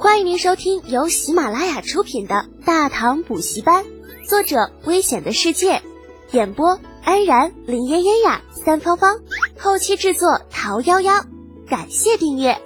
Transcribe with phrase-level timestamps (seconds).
[0.00, 3.84] 欢迎您收听由喜马拉雅出品的《大唐补习班》，
[4.28, 5.82] 作者：危险的世界，
[6.30, 9.18] 演播：安然、林嫣嫣呀、三芳芳，
[9.58, 11.26] 后期制作：桃夭夭。
[11.66, 12.60] 感谢订阅。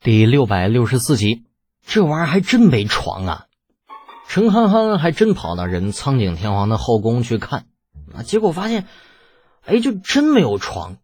[0.00, 1.44] 第六百六十四集，
[1.86, 3.46] 这玩意儿还真没床啊！
[4.26, 7.66] 陈憨憨还真跑到人苍井天皇的后宫去看，
[8.12, 8.88] 啊，结果发现，
[9.64, 10.96] 哎，就真没有床。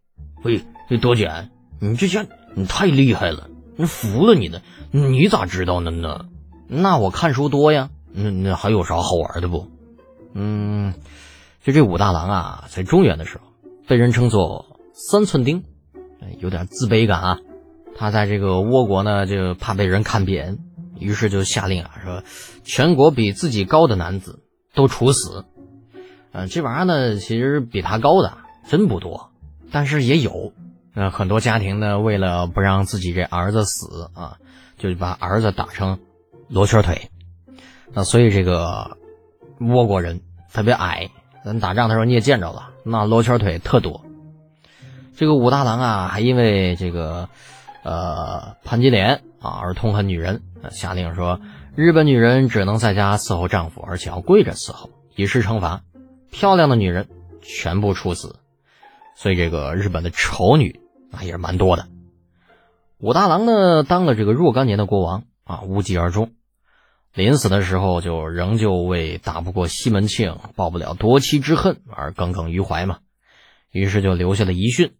[0.43, 1.49] 喂，这多姐，
[1.79, 2.25] 你这下
[2.55, 4.61] 你太厉害了，你服了你的，
[4.91, 6.25] 你咋知道的呢？
[6.67, 9.67] 那我看书多呀，那那还有啥好玩的不？
[10.33, 10.93] 嗯，
[11.63, 13.43] 就这武大郎啊，在中原的时候
[13.87, 15.63] 被人称作三寸丁，
[16.39, 17.39] 有点自卑感啊。
[17.97, 20.57] 他在这个倭国呢，就怕被人看扁，
[20.99, 22.23] 于是就下令啊，说
[22.63, 25.45] 全国比自己高的男子都处死。
[26.31, 29.31] 嗯，这玩意儿呢，其实比他高的真不多。
[29.71, 30.53] 但是也有，
[30.97, 34.37] 那，很多家庭呢，为了不让自己这儿子死啊，
[34.77, 35.99] 就把儿子打成
[36.47, 37.11] 罗圈腿。
[37.93, 38.97] 那所以这个
[39.59, 40.21] 倭国人
[40.53, 41.09] 特别矮，
[41.43, 44.05] 咱打仗的时候你也见着了，那罗圈腿特多。
[45.17, 47.27] 这个武大郎啊，还因为这个
[47.83, 51.41] 呃潘金莲啊而痛恨女人，下令说
[51.75, 55.81] 日本女人只能在家伺候丈夫，而且要跪着伺候，以示惩罚。
[56.31, 57.09] 漂亮的女人
[57.41, 58.37] 全部处死。
[59.17, 60.81] 所以这个日本的丑女
[61.15, 61.87] 那也是蛮多的。
[62.97, 66.33] 武大郎呢当了这个若干年的国王啊，无疾而终。
[67.13, 72.99] 临死的时候就仍旧为打不过西门庆，报不了夺妻之恨而耿耿于怀嘛。
[73.71, 74.95] 于是就留下了遗训，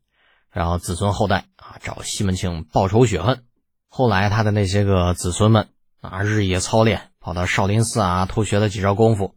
[0.52, 3.44] 然后子孙后代啊找西门庆报仇雪恨。
[3.90, 5.68] 后来他的那些个子孙们
[6.02, 9.36] 啊日夜操练，跑到少林寺啊偷学了几招功夫，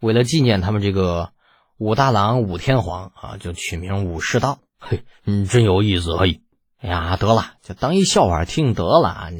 [0.00, 1.30] 为了纪念他们这个。
[1.76, 4.60] 武大郎、武天皇啊，就取名武士道。
[4.86, 6.14] 嘿，你真有意思。
[6.18, 6.42] 嘿，
[6.78, 9.30] 哎呀，得了，就当一笑话听得了。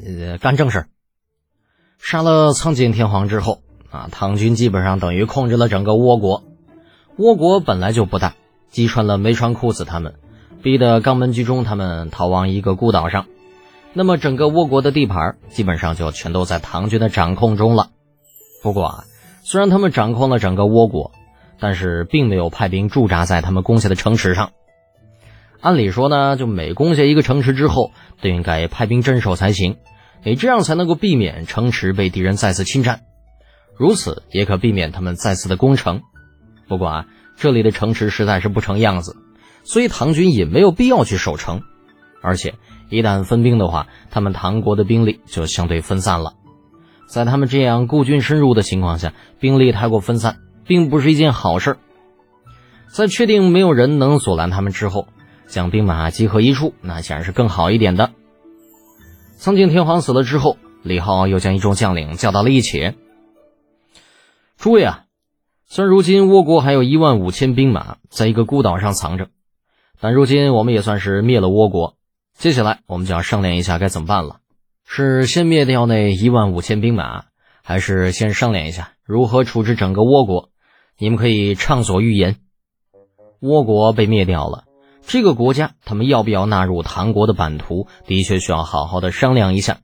[0.40, 0.86] 干正事。
[1.98, 6.44] 杀了苍井天皇之后啊，唐军基本上等于控制了整个倭国。
[7.18, 8.34] 倭国本来就不大，
[8.70, 10.14] 击穿了梅川裤子他们，
[10.62, 13.26] 逼得肛门居中他们逃亡一个孤岛上。
[13.92, 17.90] 那么整个倭国的地盘基本上就全都在唐军的掌控中了。
[18.62, 19.04] 不过啊，
[19.42, 21.12] 虽然他们掌控了整个倭国。
[21.60, 24.50] 但是并没有派兵驻扎在他们攻下的城池上。
[25.64, 29.78] 按理说呢，就每攻下一个城池之后，都应该派兵镇守才行，
[30.22, 33.00] 你这样才能够避免城池被敌人再次侵占，
[33.74, 36.02] 如此也可避免他们再次的攻城。
[36.68, 39.16] 不过啊，这里的城池实在是不成样子，
[39.62, 41.62] 所以唐军也没有必要去守城。
[42.20, 42.54] 而且
[42.90, 46.34] 一旦分兵的话，他们唐国的兵力就相对分散了。
[47.08, 50.36] 在他们这样孤军深入的情况下，兵力太过分散。
[50.66, 51.76] 并不是一件好事。
[52.88, 55.08] 在确定没有人能阻拦他们之后，
[55.46, 58.10] 将兵马集合一处，那显然是更好一点的。
[59.36, 62.94] 苍井天皇死了之后，李浩又将一众将领叫到了一起。
[64.56, 65.04] 诸位啊，
[65.66, 69.28] 虽然如今倭国还有一万五千兵马在一个孤岛上藏着，
[70.00, 71.96] 但如今我们也算是灭了倭国。
[72.32, 74.40] 接下来我们就要商量一下该怎么办了：
[74.86, 77.24] 是先灭掉那一万五千兵马，
[77.62, 80.50] 还是先商量一下如何处置整个倭国？
[80.96, 82.36] 你们可以畅所欲言。
[83.40, 84.63] 倭国被灭掉了，
[85.06, 89.78] 这个国家他们要不要纳入唐国的版图，的确需要好好的商量一下。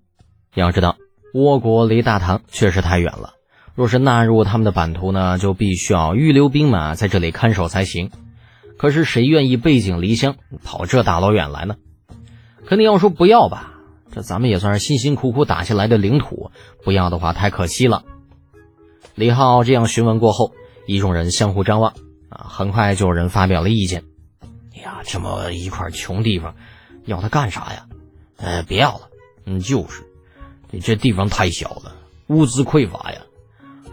[0.55, 0.97] 要知道，
[1.35, 3.35] 倭国离大唐确实太远了，
[3.75, 8.11] 若是纳入他们的版图呢，就必须要预留兵马在这里看守才行。
[8.77, 11.77] 可是谁愿意背井离乡跑这大老远来呢？
[12.67, 13.75] 肯定要说不要吧？
[14.13, 16.51] 这咱们也算是辛辛苦苦打下来的领土，
[16.83, 18.05] 不要的话太可惜了。
[19.15, 20.53] 李浩这样询问过后。
[20.87, 21.93] 一众人相互张望，
[22.31, 24.03] 啊，很快就有人发表了意见。
[24.81, 26.55] 呀，这么一块穷地方，
[27.05, 27.87] 要它干啥呀？
[28.37, 29.09] 呃，别要了。
[29.45, 30.05] 嗯，就是，
[30.81, 31.97] 这地方太小了，
[32.29, 33.23] 物资匮乏呀，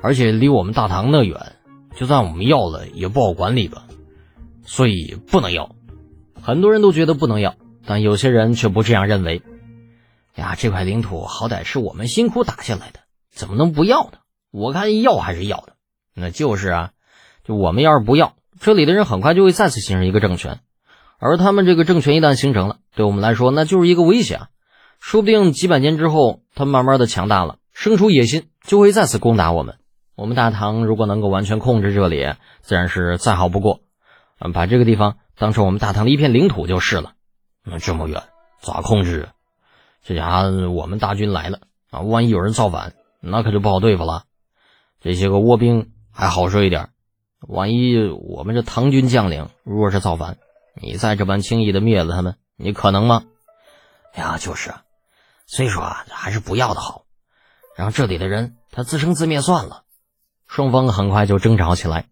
[0.02, 1.53] 而且离我们大唐那远，
[1.96, 3.88] 就算我们要了，也不好管理吧，
[4.64, 5.76] 所以不能要。
[6.42, 7.56] 很多人都觉得不能要，
[7.86, 9.42] 但有些人却不这样认为。
[10.35, 13.00] 呀，这块领土好歹是我们辛苦打下来的，
[13.32, 14.20] 怎么能不要呢？
[14.52, 15.73] 我看要还是要的。
[16.14, 16.91] 那就是啊，
[17.44, 20.59] 就我们要是不要，这里的人很快就会再次形成一个政权，
[21.19, 24.47] 而他们这个政权一旦形成了，对我们来说那就是一个威胁，
[24.99, 29.78] 说不定几百年之后，他慢慢的强大了，生出野心，就会再次攻打我们。
[30.16, 33.81] 我们大唐如果能够完全控制这里，自然是再好不过，
[34.40, 37.14] 嗯，把这个地方当成我们大唐的一片领土就是了。
[37.63, 38.23] 那这么远
[38.61, 39.29] 咋控制？
[40.03, 41.59] 这家伙我们大军来了
[41.91, 44.23] 啊，万一有人造反，那可就不好对付了。
[45.02, 45.91] 这些个倭兵。
[46.20, 46.90] 还好说一点，
[47.47, 50.40] 万一我们这唐军将领若是造反，
[50.82, 53.24] 你再这般轻易的灭了他们，你可能吗？
[54.16, 54.84] 呀，就是啊，
[55.46, 57.03] 所以说啊，还是不要的好，
[57.76, 59.84] 让这里的人他自生自灭算了。
[60.47, 62.06] 双方很快就争吵起来。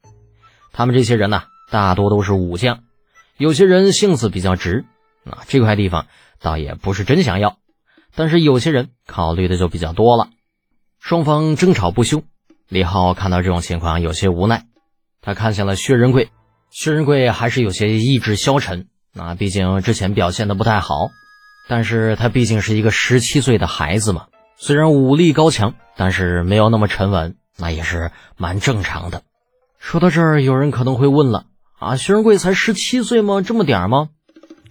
[0.74, 2.84] 他们这些人呢，大多都是武将，
[3.38, 4.86] 有些人性子比较直，
[5.26, 6.08] 啊，这块地方
[6.40, 7.58] 倒也不是真想要，
[8.14, 10.30] 但是有些人考虑的就比较多了。
[11.00, 12.24] 双方争吵不休，
[12.68, 14.66] 李浩看到这种情况有些无奈，
[15.22, 16.30] 他看向了薛仁贵，
[16.78, 18.88] 薛仁贵还是有些意志消沉，
[19.18, 21.10] 啊，毕竟之前表现的不太好，
[21.70, 24.26] 但是他毕竟是一个十七岁的孩子嘛，
[24.58, 29.22] 虽然武力高强，但是没有那么沉稳，那也是蛮正常的。
[29.80, 31.46] 说到这儿，有人可能会问了：
[31.80, 33.42] 啊，薛仁贵才十七岁吗？
[33.42, 34.10] 这么点儿吗？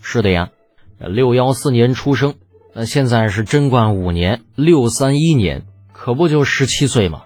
[0.02, 0.50] 是的呀，
[0.98, 2.34] 六幺四年出生，
[2.74, 5.62] 那现在是贞观五年，六三一年，
[5.94, 7.22] 可不就十七岁吗？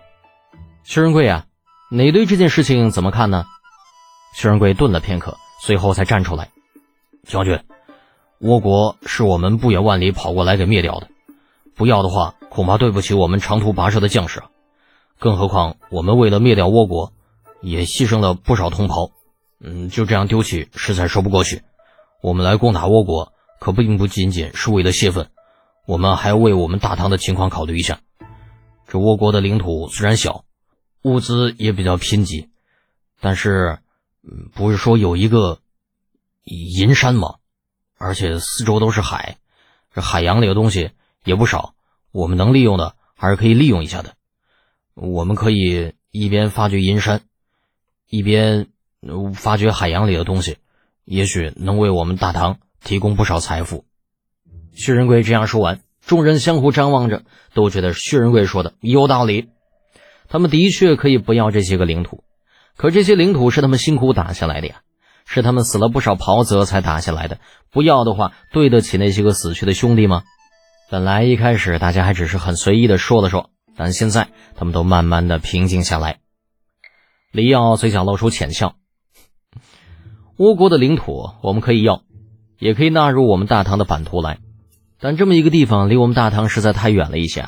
[0.85, 1.47] 薛仁贵啊，
[1.91, 3.45] 你对这件事情怎么看呢？
[4.35, 6.51] 薛仁贵顿了片刻，随后才站出来：
[7.27, 7.61] 将军，
[8.41, 11.09] 倭国是我们不远万里跑过来给灭掉的，
[11.75, 14.43] 不要的话，恐怕对不起我们长途跋涉的将士。
[15.19, 17.13] 更何况，我们为了灭掉倭国。
[17.61, 19.11] 也牺牲了不少同袍，
[19.59, 21.63] 嗯，就这样丢弃，实在说不过去。
[22.23, 25.31] 我们来攻打倭国，可并不仅仅是为了泄愤，
[25.85, 27.99] 我们还要为我们大唐的情况考虑一下。
[28.87, 30.45] 这倭国的领土虽然小，
[31.03, 32.49] 物资也比较贫瘠，
[33.21, 33.81] 但是，
[34.55, 35.61] 不是说有一个
[36.45, 37.37] 银山吗？
[37.97, 39.39] 而且四周都是海，
[39.93, 40.91] 这海洋里的东西
[41.25, 41.75] 也不少，
[42.13, 44.15] 我们能利用的还是可以利用一下的。
[44.95, 47.23] 我们可以一边发掘银山。
[48.11, 48.69] 一边
[49.35, 50.57] 发掘海洋里的东西，
[51.05, 53.85] 也许能为我们大唐提供不少财富。
[54.73, 59.51] 薛仁贵这样说完，众人相互张望着，都觉得薛仁贵说的有道理。
[60.29, 62.25] 他们的确可以不要这些个领土，
[62.79, 64.77] 可这些领土是他们辛苦打下来的呀，
[65.27, 67.39] 是他们死了不少袍泽才打下来的。
[67.73, 70.23] 不要的话，对得起那些个死去的兄弟吗？
[70.89, 76.21] 本来一开始大家还只是很随意的说了说，但现在他们都慢慢的平静下来。
[77.33, 78.77] 李耀嘴角露出浅笑。
[80.37, 82.03] 倭国的领土我们可以要，
[82.61, 84.39] 也可以纳入我们大唐的版图来，
[85.01, 87.45] 但这么一个地方离我们大唐实在太远了一些。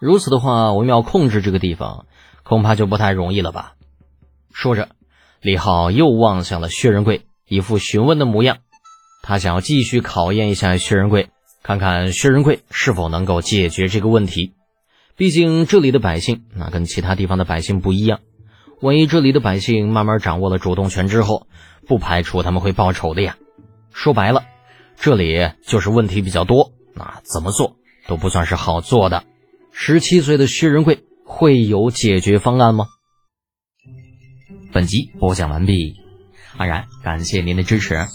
[0.00, 2.06] 如此的话，我们要控制这个地方，
[2.44, 3.74] 恐怕就不太容易了吧？
[4.52, 4.88] 说着，
[5.40, 8.58] 李浩又望向了薛仁贵，一副询问的模样。
[9.22, 11.30] 他想要继续考验一下薛仁贵，
[11.62, 14.54] 看看薛仁贵是否能够解决这个问题。
[15.16, 18.20] 毕竟这里的百姓那跟其他地方的百姓不一样。
[18.80, 21.46] 万一这里的百姓慢慢掌握了主动权之后，
[21.86, 23.36] 不排除他们会报仇的呀。
[23.92, 24.44] 说白了，
[24.96, 27.76] 这里就是问题比较多，那怎么做
[28.06, 29.24] 都不算是好做的。
[29.70, 32.86] 十七岁的薛仁贵会有解决方案吗？
[34.72, 35.96] 本集播讲完毕，
[36.56, 38.06] 安然感谢您的支持。